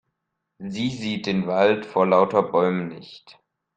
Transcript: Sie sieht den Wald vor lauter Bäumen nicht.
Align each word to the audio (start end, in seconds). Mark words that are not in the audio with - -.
Sie 0.57 0.89
sieht 0.89 1.27
den 1.27 1.45
Wald 1.45 1.85
vor 1.85 2.07
lauter 2.07 2.41
Bäumen 2.41 2.87
nicht. 2.87 3.37